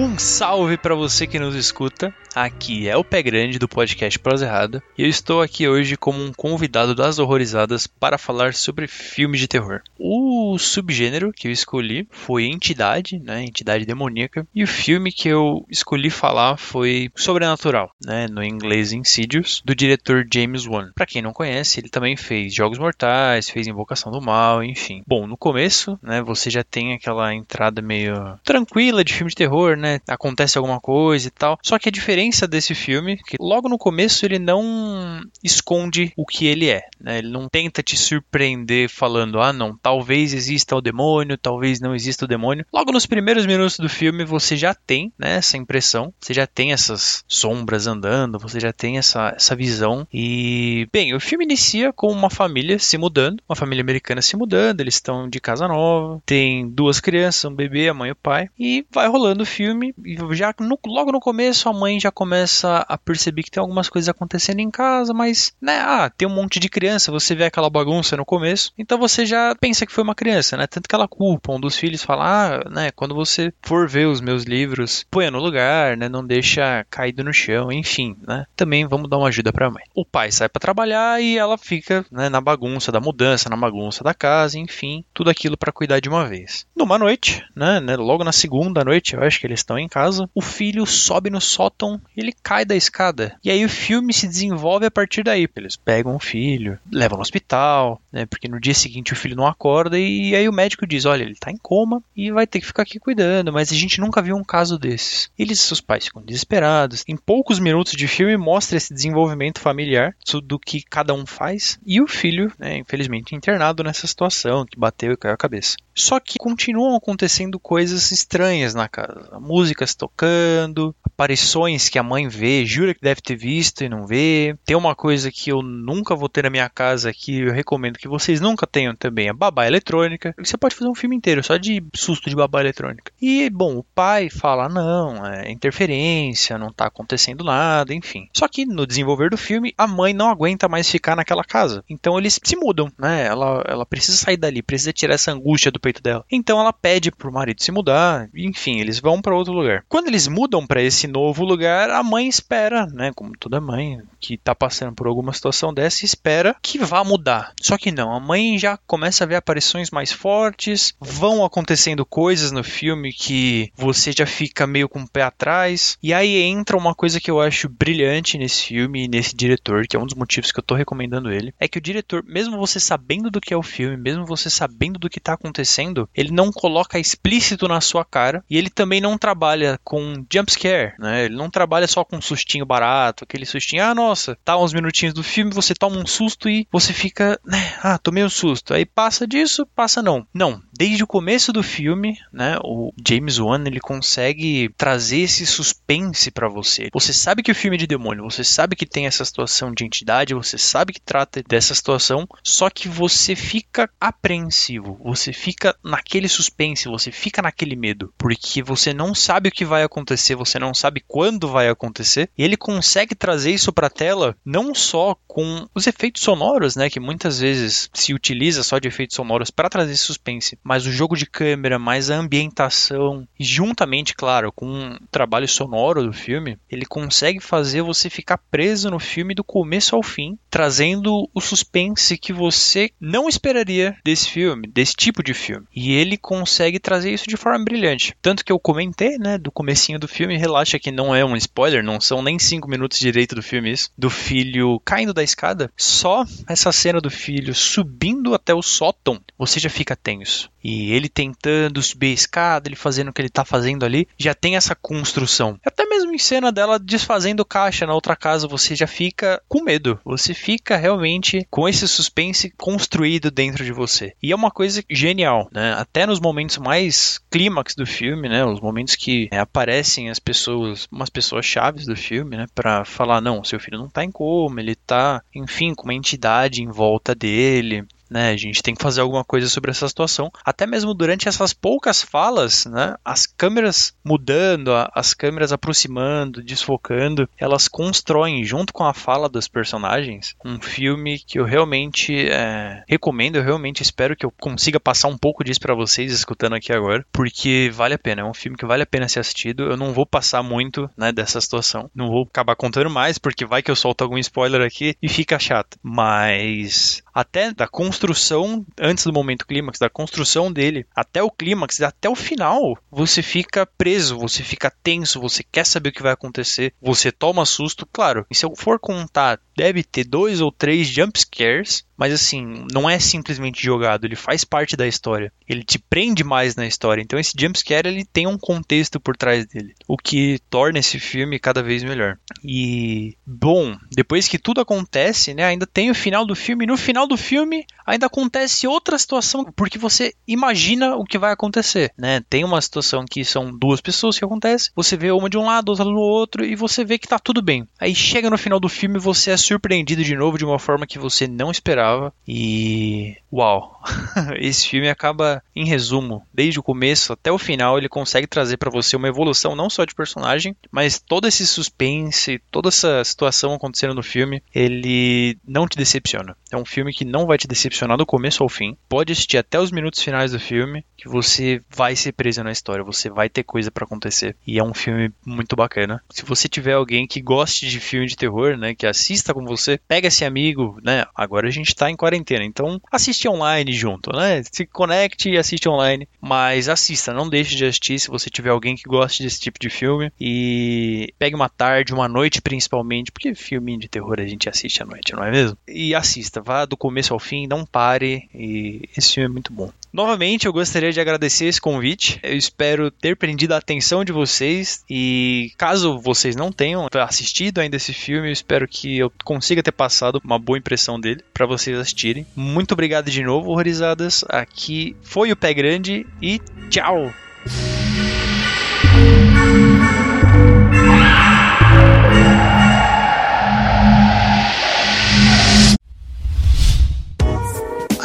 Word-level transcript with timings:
Um 0.00 0.16
salve 0.16 0.76
para 0.76 0.94
você 0.94 1.26
que 1.26 1.40
nos 1.40 1.56
escuta. 1.56 2.14
Aqui 2.32 2.88
é 2.88 2.96
o 2.96 3.02
Pé 3.02 3.20
Grande 3.20 3.58
do 3.58 3.66
podcast 3.66 4.16
Prosa 4.20 4.46
Errada 4.46 4.80
e 4.96 5.02
eu 5.02 5.08
estou 5.08 5.42
aqui 5.42 5.66
hoje 5.66 5.96
como 5.96 6.22
um 6.22 6.32
convidado 6.32 6.94
das 6.94 7.18
horrorizadas 7.18 7.88
para 7.88 8.16
falar 8.16 8.54
sobre 8.54 8.86
filmes 8.86 9.40
de 9.40 9.48
terror. 9.48 9.80
O 9.98 10.37
subgênero 10.56 11.32
que 11.32 11.48
eu 11.48 11.52
escolhi 11.52 12.06
foi 12.10 12.44
entidade, 12.44 13.18
né, 13.18 13.42
entidade 13.42 13.84
demoníaca, 13.84 14.46
e 14.54 14.62
o 14.62 14.68
filme 14.68 15.10
que 15.10 15.28
eu 15.28 15.66
escolhi 15.68 16.10
falar 16.10 16.56
foi 16.56 17.10
sobrenatural, 17.16 17.90
né, 18.04 18.28
no 18.28 18.44
inglês 18.44 18.92
Insidious, 18.92 19.60
do 19.64 19.74
diretor 19.74 20.24
James 20.32 20.66
Wan. 20.66 20.92
Para 20.94 21.06
quem 21.06 21.20
não 21.20 21.32
conhece, 21.32 21.80
ele 21.80 21.88
também 21.88 22.16
fez 22.16 22.54
Jogos 22.54 22.78
Mortais, 22.78 23.50
fez 23.50 23.66
Invocação 23.66 24.12
do 24.12 24.20
Mal, 24.20 24.62
enfim. 24.62 25.02
Bom, 25.06 25.26
no 25.26 25.36
começo, 25.36 25.98
né, 26.02 26.22
você 26.22 26.50
já 26.50 26.62
tem 26.62 26.92
aquela 26.92 27.34
entrada 27.34 27.82
meio 27.82 28.14
tranquila 28.44 29.02
de 29.02 29.12
filme 29.12 29.30
de 29.30 29.36
terror, 29.36 29.76
né? 29.76 29.98
Acontece 30.06 30.58
alguma 30.58 30.80
coisa 30.80 31.28
e 31.28 31.30
tal. 31.30 31.58
Só 31.62 31.78
que 31.78 31.88
a 31.88 31.92
diferença 31.92 32.46
desse 32.46 32.74
filme, 32.74 33.16
que 33.16 33.36
logo 33.40 33.68
no 33.68 33.78
começo 33.78 34.24
ele 34.24 34.38
não 34.38 35.20
esconde 35.42 36.12
o 36.16 36.24
que 36.24 36.46
ele 36.46 36.68
é, 36.68 36.82
né? 37.00 37.18
Ele 37.18 37.30
não 37.30 37.48
tenta 37.48 37.82
te 37.82 37.96
surpreender 37.96 38.88
falando, 38.88 39.40
ah, 39.40 39.52
não, 39.52 39.76
talvez 39.76 40.32
exista 40.38 40.74
o 40.74 40.80
demônio, 40.80 41.36
talvez 41.36 41.80
não 41.80 41.94
exista 41.94 42.24
o 42.24 42.28
demônio. 42.28 42.64
Logo 42.72 42.92
nos 42.92 43.06
primeiros 43.06 43.46
minutos 43.46 43.78
do 43.78 43.88
filme 43.88 44.24
você 44.24 44.56
já 44.56 44.74
tem, 44.74 45.12
né, 45.18 45.36
essa 45.36 45.56
impressão, 45.56 46.12
você 46.18 46.32
já 46.32 46.46
tem 46.46 46.72
essas 46.72 47.24
sombras 47.28 47.86
andando, 47.86 48.38
você 48.38 48.58
já 48.58 48.72
tem 48.72 48.98
essa, 48.98 49.34
essa 49.36 49.54
visão. 49.54 50.06
E, 50.12 50.88
bem, 50.92 51.14
o 51.14 51.20
filme 51.20 51.44
inicia 51.44 51.92
com 51.92 52.10
uma 52.10 52.30
família 52.30 52.78
se 52.78 52.96
mudando, 52.96 53.42
uma 53.48 53.56
família 53.56 53.82
americana 53.82 54.22
se 54.22 54.36
mudando, 54.36 54.80
eles 54.80 54.94
estão 54.94 55.28
de 55.28 55.40
casa 55.40 55.68
nova, 55.68 56.22
tem 56.24 56.68
duas 56.68 57.00
crianças, 57.00 57.44
um 57.44 57.54
bebê, 57.54 57.88
a 57.88 57.94
mãe 57.94 58.08
e 58.08 58.12
o 58.12 58.16
pai, 58.16 58.48
e 58.58 58.86
vai 58.90 59.06
rolando 59.08 59.42
o 59.42 59.46
filme 59.46 59.58
filme, 59.58 59.94
já 60.32 60.54
no, 60.60 60.78
logo 60.86 61.12
no 61.12 61.20
começo 61.20 61.68
a 61.68 61.72
mãe 61.72 62.00
já 62.00 62.10
começa 62.10 62.84
a 62.88 62.96
perceber 62.96 63.42
que 63.42 63.50
tem 63.50 63.60
algumas 63.60 63.88
coisas 63.88 64.08
acontecendo 64.08 64.60
em 64.60 64.70
casa, 64.70 65.12
mas, 65.12 65.52
né, 65.60 65.78
ah, 65.80 66.10
tem 66.10 66.26
um 66.26 66.34
monte 66.34 66.58
de 66.58 66.68
criança, 66.68 67.12
você 67.12 67.34
vê 67.34 67.44
aquela 67.44 67.68
bagunça 67.68 68.16
no 68.16 68.24
começo, 68.24 68.72
então 68.78 68.98
você 68.98 69.26
já 69.26 69.54
pensa 69.60 69.84
que 69.84 69.92
foi 69.92 70.04
uma 70.04 70.14
criança, 70.14 70.27
né? 70.56 70.66
Tanto 70.66 70.88
que 70.88 70.94
ela 70.94 71.08
culpa 71.08 71.52
um 71.52 71.60
dos 71.60 71.76
filhos, 71.76 72.02
fala, 72.02 72.24
ah, 72.26 72.70
né, 72.70 72.90
quando 72.90 73.14
você 73.14 73.52
for 73.62 73.88
ver 73.88 74.06
os 74.06 74.20
meus 74.20 74.44
livros, 74.44 75.06
põe 75.10 75.30
no 75.30 75.38
lugar, 75.38 75.96
né, 75.96 76.08
não 76.08 76.26
deixa 76.26 76.84
caído 76.90 77.24
no 77.24 77.32
chão, 77.32 77.70
enfim, 77.72 78.16
né? 78.26 78.46
Também 78.56 78.86
vamos 78.86 79.08
dar 79.08 79.18
uma 79.18 79.28
ajuda 79.28 79.52
pra 79.52 79.70
mãe. 79.70 79.84
O 79.94 80.04
pai 80.04 80.30
sai 80.30 80.48
para 80.48 80.60
trabalhar 80.60 81.20
e 81.20 81.36
ela 81.36 81.58
fica, 81.58 82.04
né, 82.10 82.28
na 82.28 82.40
bagunça 82.40 82.90
da 82.92 83.00
mudança, 83.00 83.48
na 83.48 83.56
bagunça 83.56 84.04
da 84.04 84.14
casa, 84.14 84.58
enfim, 84.58 85.04
tudo 85.12 85.30
aquilo 85.30 85.56
para 85.56 85.72
cuidar 85.72 86.00
de 86.00 86.08
uma 86.08 86.26
vez. 86.26 86.66
Numa 86.76 86.98
noite, 86.98 87.44
né, 87.54 87.80
né, 87.80 87.96
logo 87.96 88.24
na 88.24 88.32
segunda 88.32 88.84
noite, 88.84 89.14
eu 89.14 89.22
acho 89.22 89.40
que 89.40 89.46
eles 89.46 89.60
estão 89.60 89.78
em 89.78 89.88
casa, 89.88 90.28
o 90.34 90.40
filho 90.40 90.86
sobe 90.86 91.30
no 91.30 91.40
sótão 91.40 92.00
ele 92.16 92.34
cai 92.42 92.64
da 92.64 92.74
escada. 92.74 93.36
E 93.44 93.50
aí 93.50 93.64
o 93.64 93.68
filme 93.68 94.12
se 94.12 94.26
desenvolve 94.26 94.86
a 94.86 94.90
partir 94.90 95.22
daí. 95.22 95.48
Eles 95.56 95.76
pegam 95.76 96.16
o 96.16 96.20
filho, 96.20 96.78
levam 96.90 97.16
no 97.16 97.22
hospital, 97.22 98.00
né? 98.12 98.26
Porque 98.26 98.48
no 98.48 98.60
dia 98.60 98.74
seguinte 98.74 99.12
o 99.12 99.16
filho 99.16 99.36
não 99.36 99.46
acorda 99.46 99.98
e 99.98 100.17
aí 100.34 100.48
o 100.48 100.52
médico 100.52 100.86
diz: 100.86 101.04
olha, 101.04 101.22
ele 101.22 101.34
tá 101.34 101.50
em 101.50 101.56
coma 101.56 102.02
e 102.16 102.30
vai 102.30 102.46
ter 102.46 102.60
que 102.60 102.66
ficar 102.66 102.82
aqui 102.82 102.98
cuidando, 102.98 103.52
mas 103.52 103.72
a 103.72 103.74
gente 103.74 104.00
nunca 104.00 104.22
viu 104.22 104.36
um 104.36 104.44
caso 104.44 104.78
desses. 104.78 105.30
Eles 105.38 105.60
e 105.60 105.62
seus 105.62 105.80
pais 105.80 106.06
ficam 106.06 106.22
desesperados. 106.22 107.04
Em 107.06 107.16
poucos 107.16 107.58
minutos 107.58 107.92
de 107.92 108.08
filme 108.08 108.36
mostra 108.36 108.76
esse 108.76 108.92
desenvolvimento 108.92 109.60
familiar 109.60 110.14
do 110.44 110.58
que 110.58 110.82
cada 110.82 111.14
um 111.14 111.26
faz 111.26 111.78
e 111.84 112.00
o 112.00 112.06
filho, 112.06 112.52
né, 112.58 112.78
infelizmente, 112.78 113.34
internado 113.34 113.82
nessa 113.82 114.06
situação 114.06 114.64
que 114.64 114.78
bateu 114.78 115.12
e 115.12 115.16
caiu 115.16 115.34
a 115.34 115.38
cabeça. 115.38 115.76
Só 115.94 116.20
que 116.20 116.38
continuam 116.38 116.96
acontecendo 116.96 117.58
coisas 117.58 118.12
estranhas 118.12 118.74
na 118.74 118.88
casa. 118.88 119.38
Músicas 119.40 119.94
tocando, 119.94 120.94
aparições 121.02 121.88
que 121.88 121.98
a 121.98 122.02
mãe 122.02 122.28
vê, 122.28 122.64
jura 122.64 122.94
que 122.94 123.00
deve 123.00 123.20
ter 123.20 123.36
visto 123.36 123.82
e 123.82 123.88
não 123.88 124.06
vê. 124.06 124.56
Tem 124.64 124.76
uma 124.76 124.94
coisa 124.94 125.32
que 125.32 125.50
eu 125.50 125.60
nunca 125.60 126.14
vou 126.14 126.28
ter 126.28 126.44
na 126.44 126.50
minha 126.50 126.68
casa 126.68 127.12
que 127.12 127.40
eu 127.40 127.52
recomendo 127.52 127.98
que 127.98 128.06
vocês 128.06 128.40
nunca 128.40 128.66
tenham 128.66 128.94
também, 128.94 129.28
a 129.28 129.34
babá 129.34 129.66
eletrônica. 129.66 130.07
Você 130.38 130.56
pode 130.56 130.74
fazer 130.74 130.90
um 130.90 130.94
filme 130.94 131.16
inteiro 131.16 131.42
só 131.42 131.56
de 131.56 131.82
susto 131.94 132.30
de 132.30 132.36
babá 132.36 132.60
eletrônica. 132.60 133.12
E, 133.20 133.50
bom, 133.50 133.76
o 133.76 133.84
pai 133.84 134.30
fala, 134.30 134.68
não, 134.68 135.24
é 135.26 135.50
interferência, 135.50 136.58
não 136.58 136.72
tá 136.72 136.86
acontecendo 136.86 137.44
nada, 137.44 137.94
enfim. 137.94 138.28
Só 138.32 138.48
que 138.48 138.64
no 138.64 138.86
desenvolver 138.86 139.30
do 139.30 139.36
filme, 139.36 139.74
a 139.76 139.86
mãe 139.86 140.12
não 140.12 140.28
aguenta 140.28 140.68
mais 140.68 140.90
ficar 140.90 141.16
naquela 141.16 141.44
casa. 141.44 141.84
Então 141.88 142.18
eles 142.18 142.38
se 142.42 142.56
mudam, 142.56 142.90
né? 142.98 143.26
Ela, 143.26 143.64
ela 143.66 143.86
precisa 143.86 144.16
sair 144.16 144.36
dali, 144.36 144.62
precisa 144.62 144.92
tirar 144.92 145.14
essa 145.14 145.32
angústia 145.32 145.70
do 145.70 145.80
peito 145.80 146.02
dela. 146.02 146.24
Então 146.30 146.60
ela 146.60 146.72
pede 146.72 147.10
pro 147.10 147.32
marido 147.32 147.62
se 147.62 147.72
mudar, 147.72 148.28
enfim, 148.34 148.80
eles 148.80 149.00
vão 149.00 149.20
para 149.20 149.36
outro 149.36 149.52
lugar. 149.52 149.84
Quando 149.88 150.08
eles 150.08 150.28
mudam 150.28 150.66
para 150.66 150.82
esse 150.82 151.06
novo 151.06 151.44
lugar, 151.44 151.90
a 151.90 152.02
mãe 152.02 152.28
espera, 152.28 152.86
né, 152.86 153.12
como 153.14 153.36
toda 153.38 153.60
mãe 153.60 154.00
que 154.20 154.36
tá 154.36 154.54
passando 154.54 154.94
por 154.94 155.06
alguma 155.06 155.32
situação 155.32 155.72
dessa, 155.72 156.04
espera 156.04 156.56
que 156.62 156.78
vá 156.78 157.02
mudar. 157.04 157.52
Só 157.60 157.76
que 157.76 157.90
não, 157.90 158.12
a 158.12 158.20
mãe 158.20 158.58
já 158.58 158.76
começa 158.86 159.24
a 159.24 159.26
ver 159.26 159.36
aparições 159.36 159.90
mais 159.98 160.12
fortes, 160.12 160.94
vão 161.00 161.44
acontecendo 161.44 162.06
coisas 162.06 162.52
no 162.52 162.62
filme 162.62 163.12
que 163.12 163.72
você 163.76 164.12
já 164.12 164.26
fica 164.26 164.64
meio 164.66 164.88
com 164.88 165.00
o 165.00 165.08
pé 165.08 165.22
atrás, 165.22 165.98
e 166.00 166.14
aí 166.14 166.36
entra 166.42 166.76
uma 166.76 166.94
coisa 166.94 167.20
que 167.20 167.30
eu 167.30 167.40
acho 167.40 167.68
brilhante 167.68 168.38
nesse 168.38 168.66
filme 168.66 169.04
e 169.04 169.08
nesse 169.08 169.34
diretor, 169.34 169.86
que 169.88 169.96
é 169.96 170.00
um 170.00 170.06
dos 170.06 170.14
motivos 170.14 170.52
que 170.52 170.60
eu 170.60 170.64
tô 170.64 170.74
recomendando 170.74 171.32
ele, 171.32 171.52
é 171.58 171.66
que 171.66 171.78
o 171.78 171.80
diretor, 171.80 172.22
mesmo 172.24 172.56
você 172.56 172.78
sabendo 172.78 173.28
do 173.28 173.40
que 173.40 173.52
é 173.52 173.56
o 173.56 173.62
filme, 173.62 173.96
mesmo 173.96 174.24
você 174.24 174.48
sabendo 174.48 174.98
do 174.98 175.10
que 175.10 175.18
tá 175.18 175.32
acontecendo 175.32 176.08
ele 176.14 176.30
não 176.30 176.52
coloca 176.52 176.98
explícito 176.98 177.66
na 177.66 177.80
sua 177.80 178.04
cara 178.04 178.44
e 178.48 178.56
ele 178.56 178.70
também 178.70 179.00
não 179.00 179.16
trabalha 179.16 179.78
com 179.82 180.24
jump 180.32 180.52
scare, 180.52 180.94
né? 180.98 181.24
Ele 181.24 181.36
não 181.36 181.50
trabalha 181.50 181.86
só 181.86 182.04
com 182.04 182.16
um 182.16 182.22
sustinho 182.22 182.66
barato, 182.66 183.24
aquele 183.24 183.46
sustinho, 183.46 183.82
ah, 183.82 183.94
nossa, 183.94 184.36
tá 184.44 184.56
uns 184.56 184.72
minutinhos 184.72 185.14
do 185.14 185.22
filme, 185.22 185.52
você 185.52 185.74
toma 185.74 185.96
um 185.96 186.06
susto 186.06 186.48
e 186.48 186.66
você 186.70 186.92
fica, 186.92 187.38
né, 187.44 187.74
ah, 187.82 187.98
tomei 187.98 188.24
um 188.24 188.28
susto. 188.28 188.74
Aí 188.74 188.84
passa 188.84 189.26
disso, 189.26 189.66
passa 189.66 189.87
não. 189.96 190.26
Não, 190.32 190.62
desde 190.72 191.02
o 191.02 191.06
começo 191.06 191.52
do 191.52 191.62
filme, 191.62 192.18
né, 192.32 192.58
o 192.62 192.92
James 193.06 193.38
Wan, 193.38 193.62
ele 193.66 193.80
consegue 193.80 194.70
trazer 194.76 195.20
esse 195.20 195.46
suspense 195.46 196.30
para 196.30 196.48
você. 196.48 196.88
Você 196.92 197.12
sabe 197.12 197.42
que 197.42 197.52
o 197.52 197.54
filme 197.54 197.76
é 197.76 197.80
de 197.80 197.86
demônio, 197.86 198.24
você 198.24 198.44
sabe 198.44 198.76
que 198.76 198.86
tem 198.86 199.06
essa 199.06 199.24
situação 199.24 199.72
de 199.72 199.84
entidade, 199.84 200.34
você 200.34 200.58
sabe 200.58 200.92
que 200.92 201.00
trata 201.00 201.42
dessa 201.42 201.74
situação, 201.74 202.26
só 202.42 202.70
que 202.70 202.88
você 202.88 203.34
fica 203.34 203.88
apreensivo, 204.00 204.98
você 205.02 205.32
fica 205.32 205.74
naquele 205.82 206.28
suspense, 206.28 206.88
você 206.88 207.10
fica 207.10 207.42
naquele 207.42 207.76
medo, 207.76 208.12
porque 208.16 208.62
você 208.62 208.92
não 208.92 209.14
sabe 209.14 209.48
o 209.48 209.52
que 209.52 209.64
vai 209.64 209.82
acontecer, 209.82 210.34
você 210.34 210.58
não 210.58 210.74
sabe 210.74 211.02
quando 211.06 211.48
vai 211.48 211.68
acontecer, 211.68 212.30
e 212.36 212.44
ele 212.44 212.56
consegue 212.56 213.14
trazer 213.14 213.52
isso 213.52 213.72
para 213.72 213.90
tela 213.90 214.36
não 214.44 214.74
só 214.74 215.16
com 215.26 215.66
os 215.74 215.86
efeitos 215.86 216.22
sonoros, 216.22 216.76
né, 216.76 216.90
que 216.90 217.00
muitas 217.00 217.40
vezes 217.40 217.88
se 217.92 218.14
utiliza 218.14 218.62
só 218.62 218.78
de 218.78 218.88
efeitos 218.88 219.16
sonoros 219.16 219.50
para 219.50 219.68
trazer 219.78 219.96
suspense, 219.96 220.58
mas 220.64 220.86
o 220.86 220.92
jogo 220.92 221.16
de 221.16 221.24
câmera, 221.24 221.78
mais 221.78 222.10
a 222.10 222.16
ambientação, 222.16 223.26
juntamente, 223.38 224.14
claro, 224.14 224.50
com 224.52 224.66
o 224.66 224.98
trabalho 225.10 225.46
sonoro 225.46 226.02
do 226.02 226.12
filme, 226.12 226.58
ele 226.68 226.84
consegue 226.84 227.38
fazer 227.38 227.82
você 227.82 228.10
ficar 228.10 228.38
preso 228.50 228.90
no 228.90 228.98
filme 228.98 229.34
do 229.34 229.44
começo 229.44 229.94
ao 229.94 230.02
fim, 230.02 230.36
trazendo 230.50 231.28
o 231.34 231.40
suspense 231.40 232.16
que 232.18 232.32
você 232.32 232.90
não 233.00 233.28
esperaria 233.28 233.96
desse 234.04 234.28
filme, 234.28 234.66
desse 234.68 234.94
tipo 234.94 235.22
de 235.22 235.34
filme. 235.34 235.66
E 235.74 235.92
ele 235.92 236.16
consegue 236.16 236.78
trazer 236.78 237.12
isso 237.12 237.26
de 237.26 237.36
forma 237.36 237.64
brilhante. 237.64 238.14
Tanto 238.20 238.44
que 238.44 238.52
eu 238.52 238.58
comentei, 238.58 239.18
né, 239.18 239.38
do 239.38 239.50
comecinho 239.50 239.98
do 239.98 240.08
filme, 240.08 240.36
relaxa 240.36 240.78
que 240.78 240.90
não 240.90 241.14
é 241.14 241.24
um 241.24 241.36
spoiler, 241.36 241.82
não 241.82 242.00
são 242.00 242.22
nem 242.22 242.38
cinco 242.38 242.68
minutos 242.68 242.98
direito 242.98 243.34
do 243.34 243.42
filme 243.42 243.72
isso, 243.72 243.90
do 243.96 244.10
filho 244.10 244.80
caindo 244.84 245.14
da 245.14 245.22
escada. 245.22 245.70
Só 245.76 246.24
essa 246.48 246.72
cena 246.72 247.00
do 247.00 247.10
filho 247.10 247.54
subindo 247.54 248.34
até 248.34 248.54
o 248.54 248.62
sótão, 248.62 249.20
você 249.38 249.60
já 249.60 249.70
fica 249.70 249.96
tenso. 249.96 250.50
E 250.62 250.92
ele 250.92 251.08
tentando 251.08 251.82
subir 251.82 252.08
a 252.08 252.14
escada, 252.14 252.68
ele 252.68 252.76
fazendo 252.76 253.08
o 253.08 253.12
que 253.12 253.22
ele 253.22 253.28
tá 253.28 253.44
fazendo 253.44 253.84
ali, 253.84 254.08
já 254.18 254.34
tem 254.34 254.56
essa 254.56 254.74
construção. 254.74 255.58
Até 255.64 255.84
mesmo 255.86 256.12
em 256.12 256.18
cena 256.18 256.50
dela 256.50 256.78
desfazendo 256.78 257.44
caixa 257.44 257.86
na 257.86 257.94
outra 257.94 258.16
casa, 258.16 258.48
você 258.48 258.74
já 258.74 258.86
fica 258.86 259.40
com 259.48 259.62
medo. 259.62 259.98
Você 260.04 260.34
fica 260.38 260.76
realmente 260.76 261.46
com 261.50 261.68
esse 261.68 261.86
suspense 261.88 262.52
construído 262.56 263.30
dentro 263.30 263.64
de 263.64 263.72
você. 263.72 264.14
E 264.22 264.32
é 264.32 264.36
uma 264.36 264.50
coisa 264.50 264.82
genial, 264.88 265.48
né? 265.52 265.74
Até 265.74 266.06
nos 266.06 266.20
momentos 266.20 266.58
mais 266.58 267.20
clímax 267.30 267.74
do 267.74 267.86
filme, 267.86 268.28
né? 268.28 268.44
Os 268.44 268.60
momentos 268.60 268.94
que 268.94 269.28
é, 269.30 269.38
aparecem 269.38 270.08
as 270.08 270.18
pessoas, 270.18 270.86
umas 270.90 271.10
pessoas 271.10 271.44
chaves 271.44 271.84
do 271.84 271.96
filme, 271.96 272.36
né? 272.36 272.46
Para 272.54 272.84
falar, 272.84 273.20
não, 273.20 273.44
seu 273.44 273.58
filho 273.58 273.78
não 273.78 273.88
tá 273.88 274.04
em 274.04 274.10
coma, 274.10 274.60
ele 274.60 274.74
tá, 274.74 275.22
enfim, 275.34 275.74
com 275.74 275.84
uma 275.84 275.94
entidade 275.94 276.62
em 276.62 276.68
volta 276.68 277.14
dele 277.14 277.86
né? 278.10 278.30
A 278.30 278.36
gente 278.36 278.62
tem 278.62 278.74
que 278.74 278.82
fazer 278.82 279.00
alguma 279.00 279.24
coisa 279.24 279.48
sobre 279.48 279.70
essa 279.70 279.88
situação. 279.88 280.30
Até 280.44 280.66
mesmo 280.66 280.94
durante 280.94 281.28
essas 281.28 281.52
poucas 281.52 282.02
falas, 282.02 282.66
né? 282.66 282.96
As 283.04 283.26
câmeras 283.26 283.94
mudando, 284.04 284.70
as 284.94 285.14
câmeras 285.14 285.52
aproximando, 285.52 286.42
desfocando, 286.42 287.28
elas 287.36 287.68
constroem 287.68 288.44
junto 288.44 288.72
com 288.72 288.84
a 288.84 288.94
fala 288.94 289.28
dos 289.28 289.48
personagens 289.48 290.34
um 290.44 290.60
filme 290.60 291.18
que 291.18 291.38
eu 291.38 291.44
realmente 291.44 292.28
é, 292.28 292.82
recomendo. 292.88 293.36
Eu 293.36 293.44
realmente 293.44 293.82
espero 293.82 294.16
que 294.16 294.24
eu 294.24 294.30
consiga 294.30 294.80
passar 294.80 295.08
um 295.08 295.18
pouco 295.18 295.44
disso 295.44 295.60
para 295.60 295.74
vocês 295.74 296.12
escutando 296.12 296.54
aqui 296.54 296.72
agora, 296.72 297.04
porque 297.12 297.70
vale 297.72 297.94
a 297.94 297.98
pena. 297.98 298.22
É 298.22 298.24
um 298.24 298.34
filme 298.34 298.56
que 298.56 298.66
vale 298.66 298.82
a 298.82 298.86
pena 298.86 299.08
ser 299.08 299.20
assistido. 299.20 299.64
Eu 299.64 299.76
não 299.76 299.92
vou 299.92 300.06
passar 300.06 300.42
muito, 300.42 300.90
né? 300.96 301.12
Dessa 301.12 301.40
situação. 301.40 301.90
Não 301.94 302.08
vou 302.08 302.22
acabar 302.22 302.56
contando 302.56 302.90
mais, 302.90 303.18
porque 303.18 303.44
vai 303.44 303.62
que 303.62 303.70
eu 303.70 303.76
solto 303.76 304.02
algum 304.02 304.18
spoiler 304.18 304.62
aqui 304.62 304.96
e 305.02 305.08
fica 305.08 305.38
chato. 305.38 305.78
Mas 305.82 307.02
até 307.18 307.52
da 307.52 307.66
construção, 307.66 308.64
antes 308.78 309.02
do 309.02 309.12
momento 309.12 309.44
clímax, 309.44 309.76
da 309.76 309.90
construção 309.90 310.52
dele, 310.52 310.86
até 310.94 311.20
o 311.20 311.32
clímax, 311.32 311.82
até 311.82 312.08
o 312.08 312.14
final, 312.14 312.78
você 312.88 313.22
fica 313.22 313.66
preso, 313.66 314.16
você 314.16 314.44
fica 314.44 314.70
tenso, 314.70 315.20
você 315.20 315.42
quer 315.42 315.66
saber 315.66 315.88
o 315.88 315.92
que 315.92 316.02
vai 316.02 316.12
acontecer, 316.12 316.72
você 316.80 317.10
toma 317.10 317.44
susto. 317.44 317.84
Claro, 317.92 318.24
e 318.30 318.36
se 318.36 318.46
eu 318.46 318.54
for 318.54 318.78
contar, 318.78 319.40
deve 319.56 319.82
ter 319.82 320.04
dois 320.04 320.40
ou 320.40 320.52
três 320.52 320.86
jump 320.86 321.18
scares 321.18 321.84
mas 321.98 322.12
assim, 322.12 322.64
não 322.72 322.88
é 322.88 323.00
simplesmente 323.00 323.60
jogado, 323.60 324.04
ele 324.04 324.14
faz 324.14 324.44
parte 324.44 324.76
da 324.76 324.86
história. 324.86 325.32
Ele 325.48 325.64
te 325.64 325.78
prende 325.78 326.22
mais 326.22 326.54
na 326.54 326.66
história. 326.66 327.02
Então 327.02 327.18
esse 327.18 327.32
jumpscare 327.36 327.88
ele 327.88 328.04
tem 328.04 328.26
um 328.26 328.38
contexto 328.38 329.00
por 329.00 329.16
trás 329.16 329.44
dele, 329.46 329.74
o 329.88 329.96
que 329.96 330.38
torna 330.48 330.78
esse 330.78 331.00
filme 331.00 331.40
cada 331.40 331.62
vez 331.62 331.82
melhor. 331.82 332.16
E 332.44 333.16
bom, 333.26 333.76
depois 333.90 334.28
que 334.28 334.38
tudo 334.38 334.60
acontece, 334.60 335.34
né, 335.34 335.44
ainda 335.44 335.66
tem 335.66 335.90
o 335.90 335.94
final 335.94 336.24
do 336.24 336.36
filme, 336.36 336.64
e 336.64 336.68
no 336.68 336.76
final 336.76 337.06
do 337.06 337.16
filme 337.16 337.66
ainda 337.84 338.06
acontece 338.06 338.68
outra 338.68 338.96
situação, 338.96 339.44
porque 339.56 339.78
você 339.78 340.14
imagina 340.26 340.94
o 340.94 341.04
que 341.04 341.18
vai 341.18 341.32
acontecer, 341.32 341.92
né? 341.98 342.22
Tem 342.28 342.44
uma 342.44 342.60
situação 342.60 343.04
que 343.04 343.24
são 343.24 343.50
duas 343.50 343.80
pessoas 343.80 344.18
que 344.18 344.24
acontece, 344.24 344.70
você 344.76 344.96
vê 344.96 345.10
uma 345.10 345.28
de 345.28 345.36
um 345.36 345.44
lado, 345.44 345.70
outra 345.70 345.84
do 345.84 345.96
outro 345.96 346.44
e 346.44 346.54
você 346.54 346.84
vê 346.84 346.98
que 346.98 347.08
tá 347.08 347.18
tudo 347.18 347.42
bem. 347.42 347.66
Aí 347.80 347.94
chega 347.94 348.30
no 348.30 348.38
final 348.38 348.60
do 348.60 348.68
filme, 348.68 348.98
você 348.98 349.30
é 349.30 349.36
surpreendido 349.36 350.04
de 350.04 350.14
novo 350.14 350.38
de 350.38 350.44
uma 350.44 350.58
forma 350.58 350.86
que 350.86 350.98
você 350.98 351.26
não 351.26 351.50
esperava 351.50 351.87
esperava. 351.88 352.12
E 352.26 353.16
uau, 353.32 353.80
esse 354.38 354.68
filme 354.68 354.88
acaba, 354.88 355.42
em 355.54 355.66
resumo, 355.66 356.22
desde 356.32 356.58
o 356.58 356.62
começo 356.62 357.12
até 357.12 357.30
o 357.30 357.38
final, 357.38 357.78
ele 357.78 357.88
consegue 357.88 358.26
trazer 358.26 358.56
para 358.56 358.70
você 358.70 358.96
uma 358.96 359.08
evolução 359.08 359.56
não 359.56 359.70
só 359.70 359.84
de 359.84 359.94
personagem, 359.94 360.56
mas 360.70 360.98
todo 360.98 361.26
esse 361.26 361.46
suspense, 361.46 362.40
toda 362.50 362.68
essa 362.68 363.02
situação 363.04 363.54
acontecendo 363.54 363.94
no 363.94 364.02
filme, 364.02 364.42
ele 364.54 365.38
não 365.46 365.66
te 365.66 365.76
decepciona. 365.76 366.36
É 366.50 366.56
um 366.56 366.64
filme 366.64 366.92
que 366.92 367.04
não 367.04 367.26
vai 367.26 367.38
te 367.38 367.46
decepcionar 367.46 367.96
do 367.96 368.06
começo 368.06 368.42
ao 368.42 368.48
fim. 368.48 368.76
Pode 368.88 369.12
assistir 369.12 369.38
até 369.38 369.60
os 369.60 369.70
minutos 369.70 370.02
finais 370.02 370.32
do 370.32 370.40
filme, 370.40 370.84
que 370.96 371.08
você 371.08 371.60
vai 371.68 371.94
ser 371.94 372.12
preso 372.12 372.42
na 372.42 372.52
história, 372.52 372.84
você 372.84 373.10
vai 373.10 373.28
ter 373.28 373.42
coisa 373.42 373.70
para 373.70 373.84
acontecer. 373.84 374.36
E 374.46 374.58
é 374.58 374.64
um 374.64 374.74
filme 374.74 375.12
muito 375.24 375.54
bacana. 375.54 376.02
Se 376.10 376.24
você 376.24 376.48
tiver 376.48 376.72
alguém 376.72 377.06
que 377.06 377.20
goste 377.20 377.68
de 377.68 377.80
filme 377.80 378.06
de 378.06 378.16
terror, 378.16 378.56
né, 378.56 378.74
que 378.74 378.86
assista 378.86 379.34
com 379.34 379.44
você, 379.44 379.78
pega 379.86 380.08
esse 380.08 380.24
amigo, 380.24 380.78
né? 380.82 381.04
Agora 381.14 381.48
a 381.48 381.50
gente 381.50 381.74
está 381.78 381.90
em 381.90 381.96
quarentena. 381.96 382.44
Então, 382.44 382.80
assiste 382.90 383.28
online 383.28 383.72
junto, 383.72 384.10
né? 384.12 384.42
Se 384.50 384.66
conecte 384.66 385.30
e 385.30 385.38
assiste 385.38 385.68
online. 385.68 386.08
Mas 386.20 386.68
assista, 386.68 387.12
não 387.12 387.28
deixe 387.28 387.54
de 387.54 387.64
assistir 387.64 387.98
se 387.98 388.08
você 388.08 388.28
tiver 388.28 388.50
alguém 388.50 388.74
que 388.74 388.88
goste 388.88 389.22
desse 389.22 389.40
tipo 389.40 389.58
de 389.58 389.70
filme. 389.70 390.12
E 390.20 391.12
pegue 391.18 391.36
uma 391.36 391.48
tarde, 391.48 391.94
uma 391.94 392.08
noite 392.08 392.42
principalmente, 392.42 393.12
porque 393.12 393.34
filme 393.34 393.78
de 393.78 393.88
terror 393.88 394.18
a 394.18 394.26
gente 394.26 394.48
assiste 394.48 394.82
à 394.82 394.86
noite, 394.86 395.12
não 395.12 395.24
é 395.24 395.30
mesmo? 395.30 395.56
E 395.66 395.94
assista, 395.94 396.40
vá 396.40 396.64
do 396.64 396.76
começo 396.76 397.14
ao 397.14 397.20
fim, 397.20 397.46
não 397.46 397.64
pare. 397.64 398.28
E 398.34 398.82
esse 398.96 399.14
filme 399.14 399.28
é 399.28 399.32
muito 399.32 399.52
bom. 399.52 399.70
Novamente, 399.98 400.46
eu 400.46 400.52
gostaria 400.52 400.92
de 400.92 401.00
agradecer 401.00 401.46
esse 401.46 401.60
convite. 401.60 402.20
Eu 402.22 402.36
espero 402.36 402.88
ter 402.88 403.16
prendido 403.16 403.52
a 403.52 403.56
atenção 403.56 404.04
de 404.04 404.12
vocês. 404.12 404.84
E 404.88 405.50
caso 405.58 405.98
vocês 405.98 406.36
não 406.36 406.52
tenham 406.52 406.86
assistido 406.94 407.58
ainda 407.58 407.74
esse 407.74 407.92
filme, 407.92 408.28
eu 408.28 408.32
espero 408.32 408.68
que 408.68 408.96
eu 408.96 409.12
consiga 409.24 409.60
ter 409.60 409.72
passado 409.72 410.20
uma 410.24 410.38
boa 410.38 410.56
impressão 410.56 411.00
dele 411.00 411.24
para 411.34 411.46
vocês 411.46 411.76
assistirem. 411.76 412.24
Muito 412.36 412.74
obrigado 412.74 413.10
de 413.10 413.24
novo, 413.24 413.50
horrorizadas. 413.50 414.24
Aqui 414.28 414.94
foi 415.02 415.32
o 415.32 415.36
Pé 415.36 415.52
Grande 415.52 416.06
e 416.22 416.40
tchau! 416.70 417.12